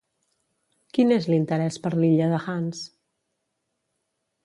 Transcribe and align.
Quin 0.97 1.13
és 1.17 1.27
l'interès 1.33 1.79
per 1.85 1.93
l'Illa 1.99 2.33
de 2.35 2.43
Hans? 2.57 2.83